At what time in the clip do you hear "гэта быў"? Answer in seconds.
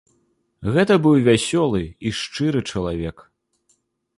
0.77-1.17